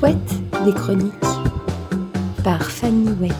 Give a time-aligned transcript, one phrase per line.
[0.00, 0.16] chouette
[0.64, 1.12] des chroniques
[2.42, 3.34] par Fanny Wett.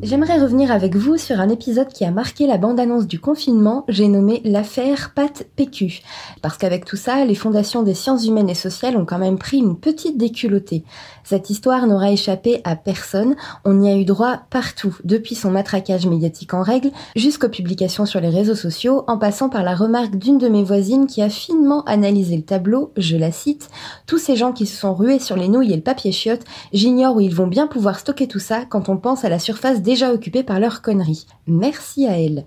[0.00, 4.08] J'aimerais revenir avec vous sur un épisode qui a marqué la bande-annonce du confinement, j'ai
[4.08, 6.00] nommé l'affaire Pat PQ.
[6.40, 9.58] Parce qu'avec tout ça, les fondations des sciences humaines et sociales ont quand même pris
[9.58, 10.82] une petite déculottée.
[11.28, 13.36] Cette histoire n'aura échappé à personne,
[13.66, 18.18] on y a eu droit partout, depuis son matraquage médiatique en règle, jusqu'aux publications sur
[18.18, 21.84] les réseaux sociaux, en passant par la remarque d'une de mes voisines qui a finement
[21.84, 23.68] analysé le tableau, je la cite,
[24.06, 27.16] tous ces gens qui se sont rués sur les nouilles et le papier chiotte, j'ignore
[27.16, 30.14] où ils vont bien pouvoir stocker tout ça quand on pense à la surface déjà
[30.14, 31.26] occupée par leurs conneries.
[31.46, 32.46] Merci à elle.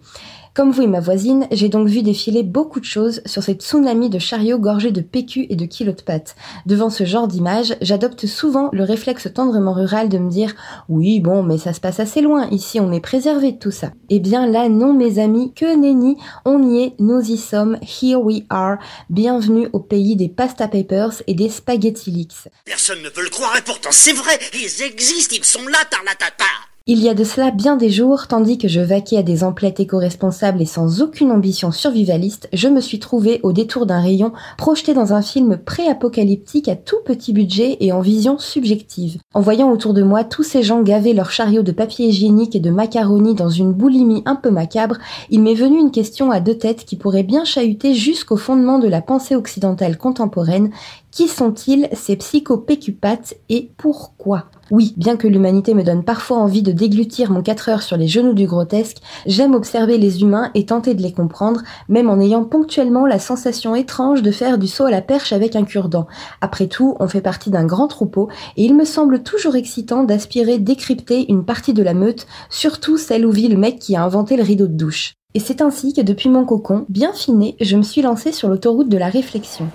[0.54, 4.10] Comme vous et ma voisine, j'ai donc vu défiler beaucoup de choses sur cette tsunami
[4.10, 6.36] de chariots gorgés de PQ et de kilos de pâtes.
[6.66, 10.54] Devant ce genre d'image, j'adopte souvent le réflexe tendrement rural de me dire
[10.90, 13.92] oui bon mais ça se passe assez loin, ici on est préservé de tout ça.
[14.10, 18.20] Eh bien là non mes amis, que nenni, on y est, nous y sommes, here
[18.20, 18.76] we are,
[19.10, 22.50] bienvenue au pays des pasta papers et des spaghetti leaks.
[22.66, 26.44] Personne ne peut le croire et pourtant c'est vrai, ils existent, ils sont là, tarlatata
[26.92, 29.80] il y a de cela bien des jours, tandis que je vaquais à des emplettes
[29.80, 34.94] éco-responsables et sans aucune ambition survivaliste, je me suis trouvé au détour d'un rayon projeté
[34.94, 39.20] dans un film pré-apocalyptique à tout petit budget et en vision subjective.
[39.34, 42.60] En voyant autour de moi tous ces gens gaver leurs chariots de papier hygiénique et
[42.60, 44.98] de macaroni dans une boulimie un peu macabre,
[45.30, 48.90] il m'est venu une question à deux têtes qui pourrait bien chahuter jusqu'au fondement de
[48.90, 50.72] la pensée occidentale contemporaine.
[51.10, 54.48] Qui sont-ils ces psychopécupathes et pourquoi?
[54.72, 58.08] Oui, bien que l'humanité me donne parfois envie de déglutir mon 4 heures sur les
[58.08, 62.46] genoux du grotesque, j'aime observer les humains et tenter de les comprendre, même en ayant
[62.46, 66.08] ponctuellement la sensation étrange de faire du saut à la perche avec un cure-dent.
[66.40, 70.58] Après tout, on fait partie d'un grand troupeau, et il me semble toujours excitant d'aspirer
[70.58, 74.38] décrypter une partie de la meute, surtout celle où vit le mec qui a inventé
[74.38, 75.14] le rideau de douche.
[75.34, 78.90] Et c'est ainsi que depuis mon cocon, bien finé, je me suis lancée sur l'autoroute
[78.90, 79.68] de la réflexion.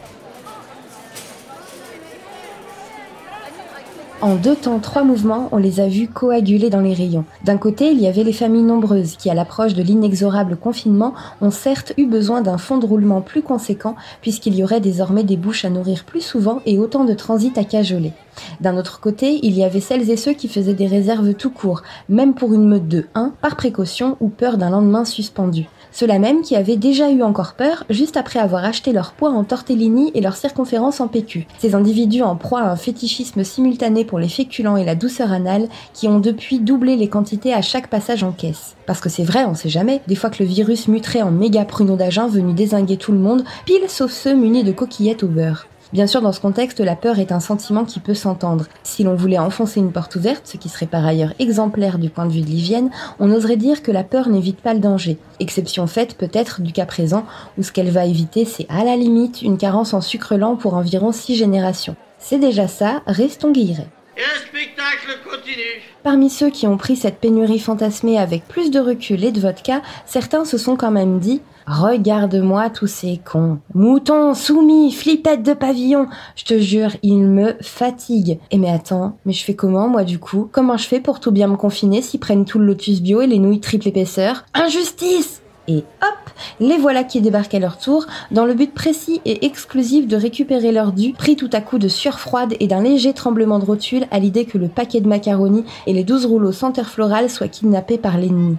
[4.23, 7.27] En deux temps, trois mouvements, on les a vus coaguler dans les rayons.
[7.45, 11.13] D'un côté, il y avait les familles nombreuses qui, à l'approche de l'inexorable confinement,
[11.43, 15.37] ont certes eu besoin d'un fond de roulement plus conséquent puisqu'il y aurait désormais des
[15.37, 18.15] bouches à nourrir plus souvent et autant de transit à cajoler.
[18.63, 21.83] D'un autre côté, il y avait celles et ceux qui faisaient des réserves tout court,
[22.09, 25.69] même pour une meute de 1, par précaution ou peur d'un lendemain suspendu.
[25.97, 29.45] Ceux-là même qui avaient déjà eu encore peur juste après avoir acheté leur poids en
[29.45, 31.47] tortellini et leur circonférence en PQ.
[31.59, 35.71] Ces individus en proie à un fétichisme simultané pour les féculents et la douceur anale
[35.95, 38.77] qui ont depuis doublé les quantités à chaque passage en caisse.
[38.85, 41.65] Parce que c'est vrai, on sait jamais, des fois que le virus muterait en méga
[41.65, 45.67] pruneau d'agent venu désinguer tout le monde, pile sauf ceux munis de coquillettes au beurre.
[45.93, 48.67] Bien sûr, dans ce contexte, la peur est un sentiment qui peut s'entendre.
[48.83, 52.27] Si l'on voulait enfoncer une porte ouverte, ce qui serait par ailleurs exemplaire du point
[52.27, 55.17] de vue de l'hygiène, on oserait dire que la peur n'évite pas le danger.
[55.39, 57.25] Exception faite peut-être du cas présent,
[57.57, 60.75] où ce qu'elle va éviter, c'est à la limite une carence en sucre lent pour
[60.75, 61.95] environ six générations.
[62.19, 63.89] C'est déjà ça, restons guillerets.
[64.17, 68.81] Et le spectacle continue Parmi ceux qui ont pris cette pénurie fantasmée avec plus de
[68.81, 73.59] recul et de vodka, certains se sont quand même dit Regarde-moi tous ces cons.
[73.75, 76.07] Moutons, soumis, flippettes de pavillon.
[76.37, 78.39] Je te jure, ils me fatiguent.
[78.51, 80.49] Et mais attends, mais je fais comment moi du coup?
[80.51, 83.27] Comment je fais pour tout bien me confiner s'ils prennent tout le lotus bio et
[83.27, 84.45] les nouilles triple épaisseur?
[84.55, 89.47] Injustice et hop, les voilà qui débarquent à leur tour, dans le but précis et
[89.47, 93.13] exclusif de récupérer leur dû, pris tout à coup de sueur froide et d'un léger
[93.13, 96.87] tremblement de rotule à l'idée que le paquet de macaroni et les douze rouleaux senteur
[96.87, 98.57] florale soient kidnappés par l'ennemi.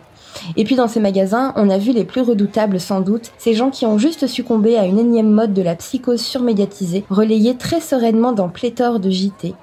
[0.56, 3.70] Et puis dans ces magasins, on a vu les plus redoutables sans doute, ces gens
[3.70, 8.34] qui ont juste succombé à une énième mode de la psychose surmédiatisée, relayée très sereinement
[8.34, 9.56] dans pléthore de JT.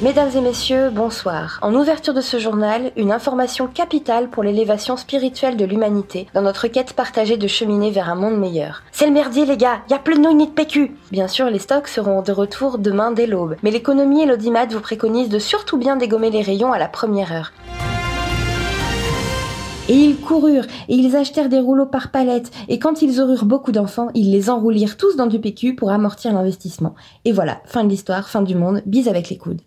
[0.00, 1.58] Mesdames et messieurs, bonsoir.
[1.60, 6.68] En ouverture de ce journal, une information capitale pour l'élévation spirituelle de l'humanité dans notre
[6.68, 8.84] quête partagée de cheminer vers un monde meilleur.
[8.92, 11.58] C'est le merdier les gars, y a plus de nouilles de PQ Bien sûr, les
[11.58, 15.78] stocks seront de retour demain dès l'aube, mais l'économie et l'audimat vous préconisent de surtout
[15.78, 17.52] bien dégommer les rayons à la première heure.
[19.88, 23.72] Et ils coururent, et ils achetèrent des rouleaux par palette, et quand ils aururent beaucoup
[23.72, 26.94] d'enfants, ils les enroulirent tous dans du PQ pour amortir l'investissement.
[27.24, 29.62] Et voilà, fin de l'histoire, fin du monde, bise avec les coudes.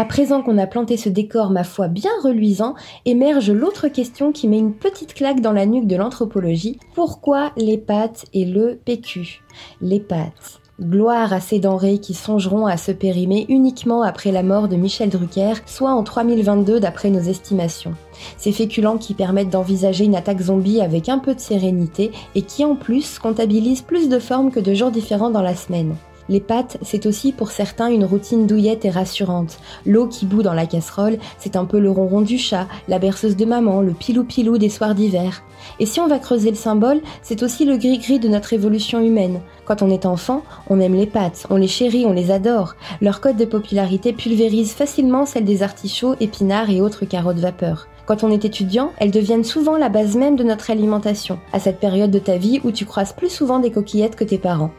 [0.00, 2.74] À présent qu'on a planté ce décor, ma foi, bien reluisant,
[3.04, 6.78] émerge l'autre question qui met une petite claque dans la nuque de l'anthropologie.
[6.94, 9.42] Pourquoi les pâtes et le PQ
[9.82, 10.62] Les pâtes.
[10.80, 15.10] Gloire à ces denrées qui songeront à se périmer uniquement après la mort de Michel
[15.10, 17.92] Drucker, soit en 3022 d'après nos estimations.
[18.38, 22.64] Ces féculents qui permettent d'envisager une attaque zombie avec un peu de sérénité et qui
[22.64, 25.94] en plus comptabilisent plus de formes que de jours différents dans la semaine.
[26.30, 29.58] Les pâtes, c'est aussi pour certains une routine douillette et rassurante.
[29.84, 33.34] L'eau qui bout dans la casserole, c'est un peu le ronron du chat, la berceuse
[33.34, 35.42] de maman, le pilou-pilou des soirs d'hiver.
[35.80, 39.40] Et si on va creuser le symbole, c'est aussi le gris-gris de notre évolution humaine.
[39.64, 42.76] Quand on est enfant, on aime les pâtes, on les chérit, on les adore.
[43.00, 47.88] Leur code de popularité pulvérise facilement celle des artichauts, épinards et autres carottes vapeur.
[48.06, 51.80] Quand on est étudiant, elles deviennent souvent la base même de notre alimentation, à cette
[51.80, 54.70] période de ta vie où tu croises plus souvent des coquillettes que tes parents.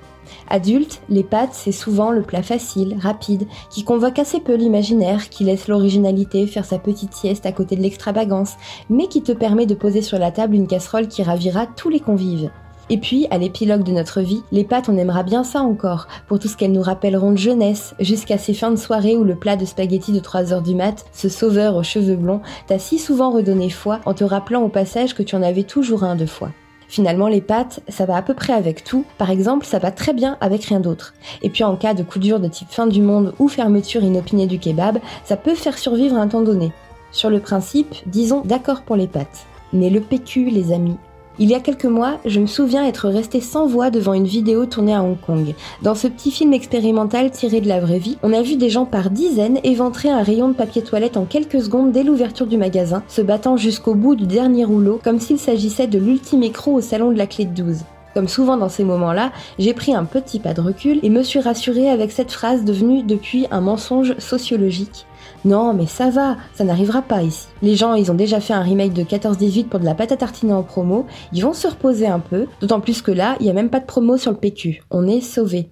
[0.49, 5.43] Adulte, les pâtes, c'est souvent le plat facile, rapide, qui convoque assez peu l'imaginaire, qui
[5.43, 8.53] laisse l'originalité faire sa petite sieste à côté de l'extravagance,
[8.89, 11.99] mais qui te permet de poser sur la table une casserole qui ravira tous les
[11.99, 12.49] convives.
[12.89, 16.39] Et puis, à l'épilogue de notre vie, les pâtes, on aimera bien ça encore, pour
[16.39, 19.55] tout ce qu'elles nous rappelleront de jeunesse, jusqu'à ces fins de soirée où le plat
[19.55, 23.31] de spaghettis de 3 heures du mat, ce sauveur aux cheveux blonds, t'a si souvent
[23.31, 26.49] redonné foi en te rappelant au passage que tu en avais toujours un de foi.
[26.91, 29.05] Finalement, les pâtes, ça va à peu près avec tout.
[29.17, 31.13] Par exemple, ça va très bien avec rien d'autre.
[31.41, 34.45] Et puis en cas de coup dur de type fin du monde ou fermeture inopinée
[34.45, 36.73] du kebab, ça peut faire survivre un temps donné.
[37.13, 39.45] Sur le principe, disons d'accord pour les pâtes.
[39.71, 40.97] Mais le PQ, les amis,
[41.41, 44.67] il y a quelques mois, je me souviens être resté sans voix devant une vidéo
[44.67, 45.55] tournée à Hong Kong.
[45.81, 48.85] Dans ce petit film expérimental tiré de la vraie vie, on a vu des gens
[48.85, 53.01] par dizaines éventrer un rayon de papier toilette en quelques secondes dès l'ouverture du magasin,
[53.07, 57.11] se battant jusqu'au bout du dernier rouleau comme s'il s'agissait de l'ultime écrou au salon
[57.11, 57.77] de la clé de 12.
[58.13, 61.39] Comme souvent dans ces moments-là, j'ai pris un petit pas de recul et me suis
[61.39, 65.05] rassurée avec cette phrase devenue depuis un mensonge sociologique.
[65.43, 67.47] Non, mais ça va, ça n'arrivera pas ici.
[67.61, 70.17] Les gens, ils ont déjà fait un remake de 14-18 pour de la pâte à
[70.17, 73.49] tartiner en promo, ils vont se reposer un peu, d'autant plus que là, il n'y
[73.49, 74.83] a même pas de promo sur le PQ.
[74.91, 75.69] On est sauvés.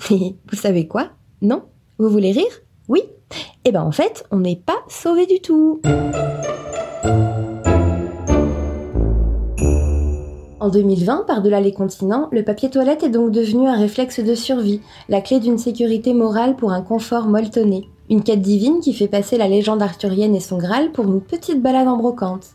[0.10, 1.08] Vous savez quoi?
[1.40, 1.62] Non?
[1.98, 2.60] Vous voulez rire?
[2.88, 3.02] Oui?
[3.64, 5.80] Eh ben en fait, on n'est pas sauvés du tout.
[10.60, 14.82] En 2020, par-delà les continents, le papier toilette est donc devenu un réflexe de survie,
[15.08, 17.88] la clé d'une sécurité morale pour un confort molletonné.
[18.10, 21.62] Une quête divine qui fait passer la légende arthurienne et son Graal pour une petite
[21.62, 22.48] balade en brocante.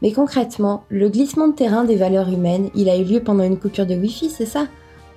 [0.00, 3.58] Mais concrètement, le glissement de terrain des valeurs humaines, il a eu lieu pendant une
[3.58, 4.66] coupure de Wi-Fi, c'est ça?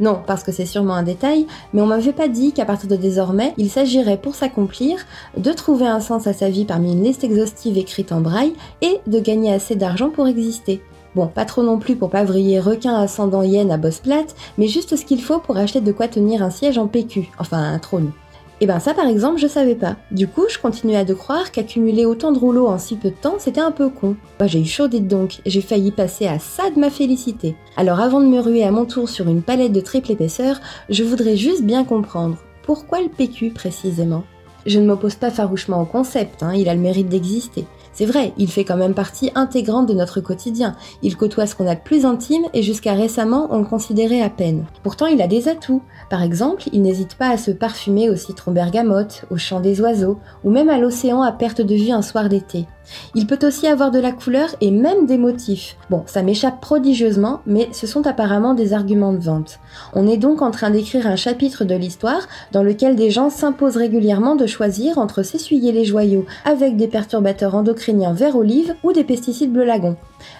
[0.02, 2.98] Non, parce que c'est sûrement un détail, mais on m'avait pas dit qu'à partir de
[2.98, 4.98] désormais, il s'agirait pour s'accomplir
[5.38, 9.00] de trouver un sens à sa vie parmi une liste exhaustive écrite en braille et
[9.08, 10.82] de gagner assez d'argent pour exister.
[11.16, 14.68] Bon, pas trop non plus pour pas vriller requin ascendant hyène à bosse plate, mais
[14.68, 17.80] juste ce qu'il faut pour acheter de quoi tenir un siège en PQ, enfin un
[17.80, 18.12] trône.
[18.62, 19.98] Et eh ben ça par exemple je savais pas.
[20.12, 23.16] Du coup je continuais à de croire qu'accumuler autant de rouleaux en si peu de
[23.16, 24.16] temps c'était un peu con.
[24.40, 27.58] Bah j'ai eu chaud dites donc, j'ai failli passer à ça de ma félicité.
[27.76, 31.04] Alors avant de me ruer à mon tour sur une palette de triple épaisseur, je
[31.04, 32.38] voudrais juste bien comprendre.
[32.64, 34.24] Pourquoi le PQ précisément?
[34.66, 37.66] Je ne m'oppose pas farouchement au concept, hein, il a le mérite d'exister.
[37.96, 40.76] C'est vrai, il fait quand même partie intégrante de notre quotidien.
[41.02, 44.30] Il côtoie ce qu'on a de plus intime et jusqu'à récemment on le considérait à
[44.30, 44.66] peine.
[44.84, 45.82] Pourtant il a des atouts.
[46.10, 50.20] Par exemple, il n'hésite pas à se parfumer au citron bergamote, au chant des oiseaux,
[50.44, 52.68] ou même à l'océan à perte de vue un soir d'été.
[53.16, 55.76] Il peut aussi avoir de la couleur et même des motifs.
[55.90, 59.60] Bon, ça m'échappe prodigieusement, mais ce sont apparemment des arguments de vente.
[59.94, 63.78] On est donc en train d'écrire un chapitre de l'histoire dans lequel des gens s'imposent
[63.78, 69.04] régulièrement de choisir entre s'essuyer les joyaux avec des perturbateurs endocriniens vert olive ou des
[69.04, 69.96] pesticides bleu lagon.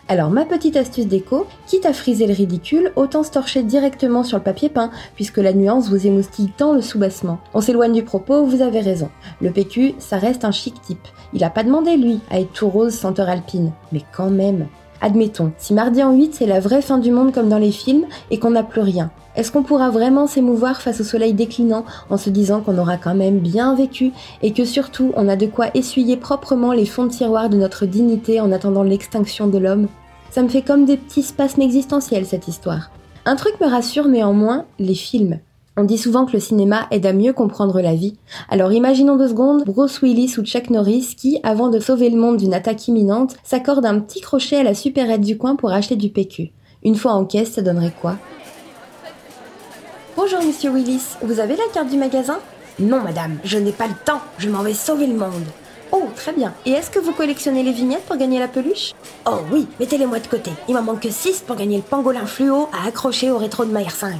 [0.08, 4.38] Alors ma petite astuce déco, quitte à friser le ridicule, autant se torcher directement sur
[4.38, 7.40] le papier peint, puisque la nuance vous émoustille tant le soubassement.
[7.54, 9.10] On s'éloigne du propos, vous avez raison.
[9.42, 11.08] Le PQ, ça reste un chic type.
[11.34, 13.72] Il a pas demandé, lui, à être tout rose senteur alpine.
[13.92, 14.68] Mais quand même.
[15.06, 18.08] Admettons, si mardi en 8 c'est la vraie fin du monde comme dans les films
[18.32, 22.18] et qu'on n'a plus rien, est-ce qu'on pourra vraiment s'émouvoir face au soleil déclinant en
[22.18, 25.68] se disant qu'on aura quand même bien vécu et que surtout on a de quoi
[25.76, 29.90] essuyer proprement les fonds de tiroir de notre dignité en attendant l'extinction de l'homme?
[30.32, 32.90] Ça me fait comme des petits spasmes existentiels cette histoire.
[33.26, 35.38] Un truc me rassure néanmoins, les films.
[35.78, 38.16] On dit souvent que le cinéma aide à mieux comprendre la vie.
[38.50, 42.38] Alors imaginons deux secondes Bruce Willis ou Chuck Norris qui, avant de sauver le monde
[42.38, 46.08] d'une attaque imminente, s'accordent un petit crochet à la supérette du coin pour acheter du
[46.08, 46.54] PQ.
[46.86, 48.16] Une fois en caisse, ça donnerait quoi?
[50.16, 52.40] Bonjour Monsieur Willis, vous avez la carte du magasin?
[52.80, 55.44] Non madame, je n'ai pas le temps, je m'en vais sauver le monde.
[55.92, 56.54] Oh, très bien.
[56.66, 58.94] Et est-ce que vous collectionnez les vignettes pour gagner la peluche?
[59.26, 60.52] Oh oui, mettez-les-moi de côté.
[60.70, 63.72] Il m'en manque que 6 pour gagner le pangolin fluo à accrocher au rétro de
[63.72, 64.16] Mayer 5.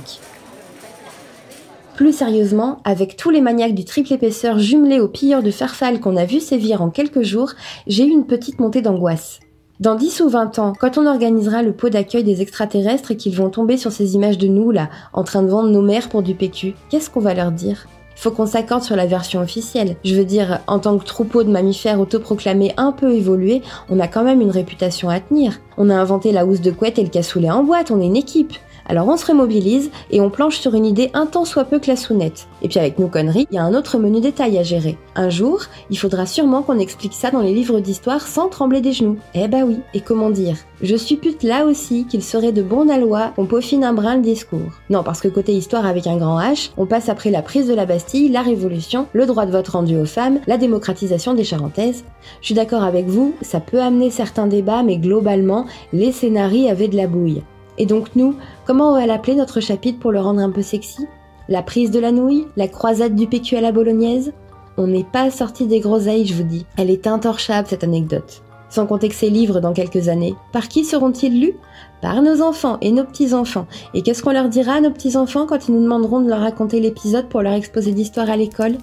[1.96, 6.18] Plus sérieusement, avec tous les maniaques du triple épaisseur jumelés aux pilleurs de farfalle qu'on
[6.18, 7.54] a vu sévir en quelques jours,
[7.88, 9.40] j'ai eu une petite montée d'angoisse.
[9.80, 13.38] Dans 10 ou 20 ans, quand on organisera le pot d'accueil des extraterrestres et qu'ils
[13.38, 16.22] vont tomber sur ces images de nous, là, en train de vendre nos mères pour
[16.22, 17.88] du PQ, qu'est-ce qu'on va leur dire?
[18.18, 19.96] Faut qu'on s'accorde sur la version officielle.
[20.04, 24.10] Je veux dire, en tant que troupeau de mammifères autoproclamés un peu évolués, on a
[24.10, 25.62] quand même une réputation à tenir.
[25.78, 28.18] On a inventé la housse de couette et le cassoulet en boîte, on est une
[28.18, 28.54] équipe.
[28.88, 32.48] Alors on se remobilise et on planche sur une idée un tant soit peu classounette.
[32.62, 34.98] Et puis avec nos conneries, il y a un autre menu détail à gérer.
[35.16, 38.94] Un jour, il faudra sûrement qu'on explique ça dans les livres d'histoire sans trembler des
[38.94, 39.18] genoux.
[39.34, 40.58] Eh bah oui, et comment dire?
[40.82, 44.60] Je suppute là aussi qu'il serait de bon aloi qu'on peaufine un brin le discours.
[44.90, 47.74] Non, parce que côté histoire avec un grand H, on passe après la prise de
[47.74, 52.04] la Bastille, la Révolution, le droit de vote rendu aux femmes, la démocratisation des Charentaises.
[52.42, 56.88] Je suis d'accord avec vous, ça peut amener certains débats, mais globalement, les scénarii avaient
[56.88, 57.42] de la bouille.
[57.78, 61.06] Et donc nous, comment on va l'appeler notre chapitre pour le rendre un peu sexy?
[61.50, 62.48] La prise de la nouille?
[62.56, 64.34] La croisade du PQ à la bolognaise?
[64.78, 66.66] On n'est pas sorti des groseilles, je vous dis.
[66.78, 68.42] Elle est intorchable cette anecdote.
[68.70, 71.56] Sans compter que ces livres dans quelques années, par qui seront-ils lus?
[72.02, 73.68] Par nos enfants et nos petits-enfants.
[73.94, 76.80] Et qu'est-ce qu'on leur dira à nos petits-enfants quand ils nous demanderont de leur raconter
[76.80, 78.78] l'épisode pour leur exposer d'histoire à l'école?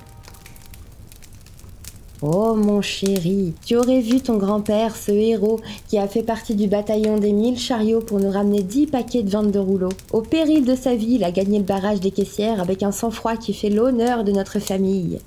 [2.25, 6.69] Oh mon chéri, tu aurais vu ton grand-père, ce héros, qui a fait partie du
[6.69, 9.89] bataillon des mille chariots pour nous ramener dix paquets de 22 rouleaux.
[10.13, 13.35] Au péril de sa vie, il a gagné le barrage des caissières avec un sang-froid
[13.35, 15.19] qui fait l'honneur de notre famille.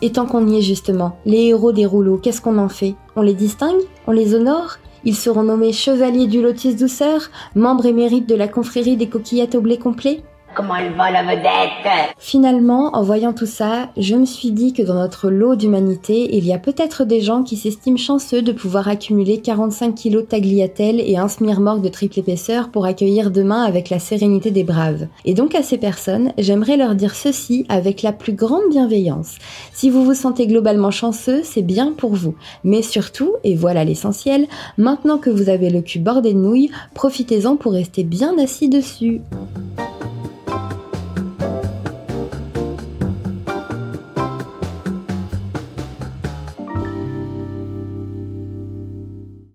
[0.00, 2.94] Et tant qu'on y est justement, les héros des rouleaux, qu'est-ce qu'on en fait?
[3.14, 3.82] On les distingue?
[4.06, 4.78] On les honore?
[5.04, 9.60] Ils seront nommés chevaliers du lotus douceur, membres émérites de la confrérie des coquillettes au
[9.60, 10.22] blé complet?
[10.54, 12.12] Comment elle va la vedette?
[12.18, 16.46] Finalement, en voyant tout ça, je me suis dit que dans notre lot d'humanité, il
[16.46, 21.00] y a peut-être des gens qui s'estiment chanceux de pouvoir accumuler 45 kilos de tagliatelle
[21.00, 25.06] et un smirmorgue de triple épaisseur pour accueillir demain avec la sérénité des braves.
[25.24, 29.36] Et donc à ces personnes, j'aimerais leur dire ceci avec la plus grande bienveillance.
[29.72, 32.34] Si vous vous sentez globalement chanceux, c'est bien pour vous.
[32.62, 37.56] Mais surtout, et voilà l'essentiel, maintenant que vous avez le cul bordé de nouilles, profitez-en
[37.56, 39.22] pour rester bien assis dessus.